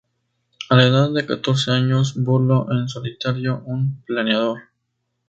[0.71, 4.61] A la edad de catorce años, voló en solitario un planeador.